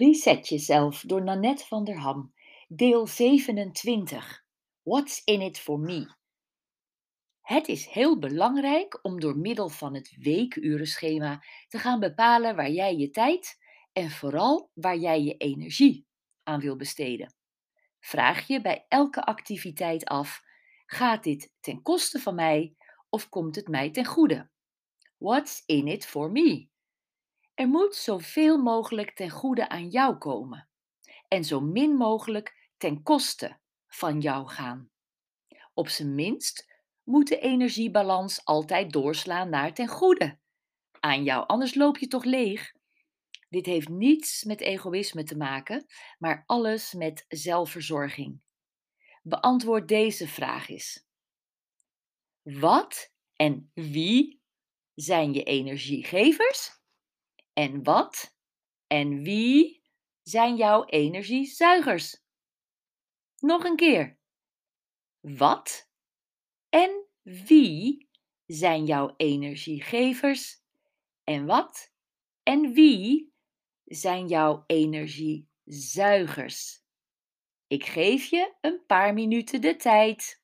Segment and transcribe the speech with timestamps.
[0.00, 2.34] Reset jezelf door Nanette van der Ham.
[2.68, 4.44] Deel 27.
[4.82, 6.14] What's in it for me?
[7.40, 12.96] Het is heel belangrijk om door middel van het weekurenschema te gaan bepalen waar jij
[12.96, 13.58] je tijd
[13.92, 16.06] en vooral waar jij je energie
[16.42, 17.34] aan wil besteden.
[17.98, 20.42] Vraag je bij elke activiteit af:
[20.86, 22.74] gaat dit ten koste van mij
[23.08, 24.50] of komt het mij ten goede?
[25.16, 26.68] What's in it for me?
[27.60, 30.68] Er moet zoveel mogelijk ten goede aan jou komen
[31.28, 34.90] en zo min mogelijk ten koste van jou gaan.
[35.74, 40.38] Op zijn minst moet de energiebalans altijd doorslaan naar ten goede
[41.00, 42.72] aan jou, anders loop je toch leeg.
[43.48, 45.86] Dit heeft niets met egoïsme te maken,
[46.18, 48.40] maar alles met zelfverzorging.
[49.22, 51.06] Beantwoord deze vraag eens.
[52.42, 54.40] Wat en wie
[54.94, 56.79] zijn je energiegevers?
[57.52, 58.36] En wat
[58.86, 59.82] en wie
[60.22, 62.22] zijn jouw energiezuigers?
[63.36, 64.18] Nog een keer.
[65.20, 65.90] Wat
[66.68, 68.08] en wie
[68.46, 70.62] zijn jouw energiegevers?
[71.24, 71.92] En wat
[72.42, 73.34] en wie
[73.84, 76.82] zijn jouw energiezuigers?
[77.66, 80.39] Ik geef je een paar minuten de tijd.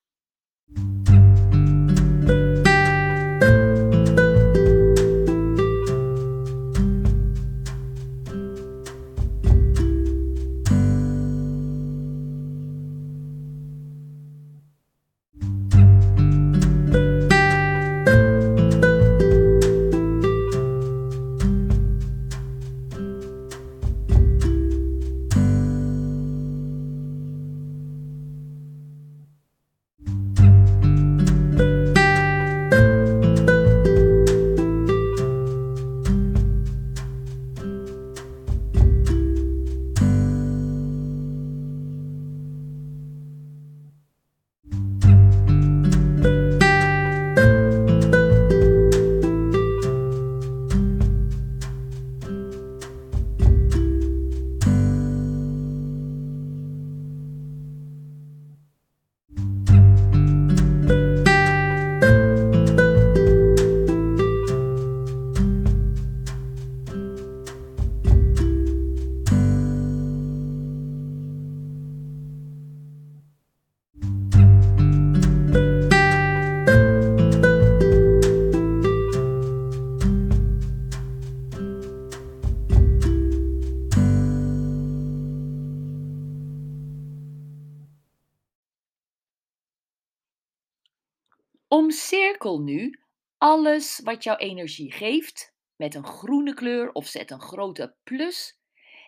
[91.68, 93.00] Omcirkel nu
[93.38, 98.58] alles wat jouw energie geeft met een groene kleur of zet een grote plus.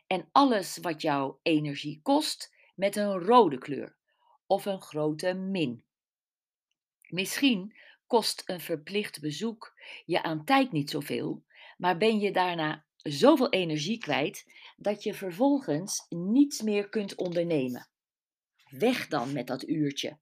[0.07, 3.97] En alles wat jouw energie kost met een rode kleur
[4.47, 5.85] of een grote min.
[7.09, 7.77] Misschien
[8.07, 11.45] kost een verplicht bezoek je aan tijd niet zoveel,
[11.77, 17.89] maar ben je daarna zoveel energie kwijt dat je vervolgens niets meer kunt ondernemen.
[18.71, 20.19] Weg dan met dat uurtje.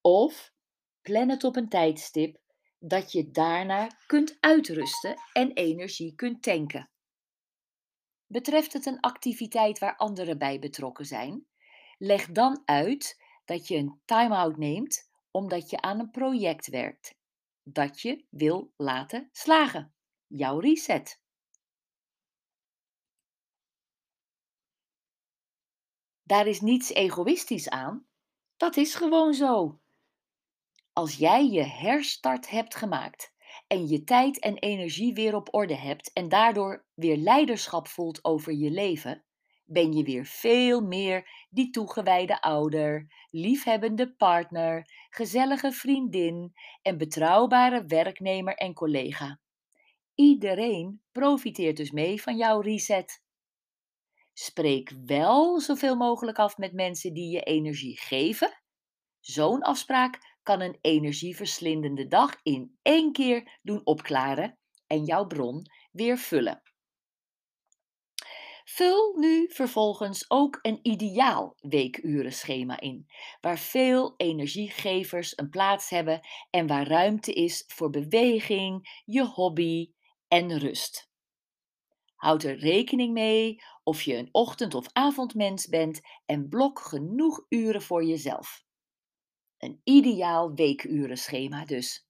[0.00, 0.53] Of
[1.04, 2.38] Plan het op een tijdstip
[2.78, 6.90] dat je daarna kunt uitrusten en energie kunt tanken.
[8.26, 11.46] Betreft het een activiteit waar anderen bij betrokken zijn,
[11.98, 17.16] leg dan uit dat je een time-out neemt omdat je aan een project werkt
[17.62, 19.94] dat je wil laten slagen.
[20.26, 21.20] Jouw reset.
[26.22, 28.06] Daar is niets egoïstisch aan.
[28.56, 29.82] Dat is gewoon zo.
[30.94, 33.32] Als jij je herstart hebt gemaakt
[33.66, 38.52] en je tijd en energie weer op orde hebt en daardoor weer leiderschap voelt over
[38.52, 39.24] je leven,
[39.64, 48.54] ben je weer veel meer die toegewijde ouder, liefhebbende partner, gezellige vriendin en betrouwbare werknemer
[48.54, 49.40] en collega.
[50.14, 53.22] Iedereen profiteert dus mee van jouw reset.
[54.32, 58.62] Spreek wel zoveel mogelijk af met mensen die je energie geven.
[59.20, 65.62] Zo'n afspraak kan een energieverslindende dag in één keer doen opklaren en jouw bron
[65.92, 66.62] weer vullen.
[68.64, 73.06] Vul nu vervolgens ook een ideaal weekurenschema in,
[73.40, 76.20] waar veel energiegevers een plaats hebben
[76.50, 79.92] en waar ruimte is voor beweging, je hobby
[80.28, 81.10] en rust.
[82.14, 87.82] Houd er rekening mee of je een ochtend- of avondmens bent en blok genoeg uren
[87.82, 88.63] voor jezelf.
[89.58, 92.06] Een ideaal weekurenschema dus.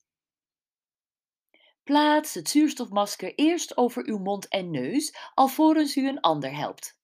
[1.82, 6.99] Plaats het zuurstofmasker eerst over uw mond en neus, alvorens u een ander helpt.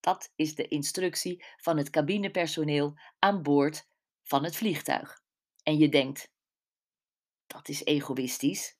[0.00, 3.88] Dat is de instructie van het cabinepersoneel aan boord
[4.22, 5.22] van het vliegtuig.
[5.62, 6.32] En je denkt,
[7.46, 8.78] dat is egoïstisch.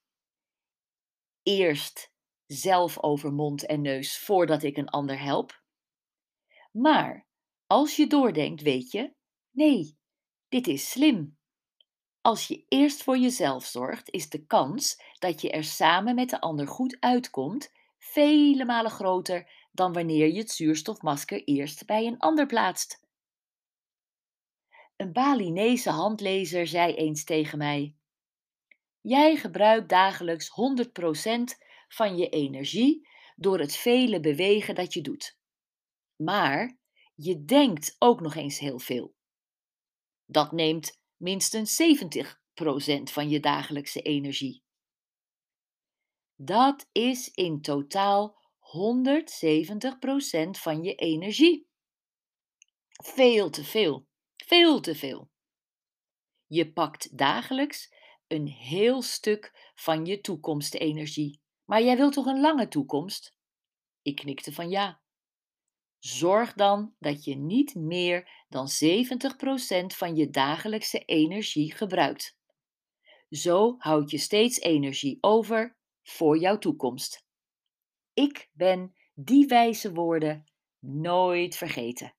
[1.43, 2.13] Eerst
[2.47, 5.63] zelf over mond en neus voordat ik een ander help.
[6.73, 7.27] Maar
[7.67, 9.15] als je doordenkt, weet je,
[9.51, 9.99] nee,
[10.53, 11.37] dit is slim.
[12.21, 16.41] Als je eerst voor jezelf zorgt, is de kans dat je er samen met de
[16.41, 22.47] ander goed uitkomt vele malen groter dan wanneer je het zuurstofmasker eerst bij een ander
[22.47, 23.07] plaatst.
[24.97, 27.95] Een Balinese handlezer zei eens tegen mij:
[29.01, 30.53] Jij gebruikt dagelijks 100%
[31.89, 35.39] van je energie door het vele bewegen dat je doet.
[36.17, 36.79] Maar
[37.15, 39.15] je denkt ook nog eens heel veel.
[40.33, 44.63] Dat neemt minstens 70% van je dagelijkse energie.
[46.35, 51.69] Dat is in totaal 170% van je energie.
[53.05, 54.07] Veel te veel,
[54.45, 55.31] veel te veel.
[56.47, 57.95] Je pakt dagelijks
[58.27, 61.41] een heel stuk van je toekomstenergie.
[61.65, 63.35] Maar jij wilt toch een lange toekomst?
[64.03, 65.02] Ik knikte van ja.
[66.03, 72.39] Zorg dan dat je niet meer dan 70% van je dagelijkse energie gebruikt.
[73.31, 77.27] Zo houd je steeds energie over voor jouw toekomst.
[78.13, 80.45] Ik ben die wijze woorden
[80.79, 82.15] nooit vergeten.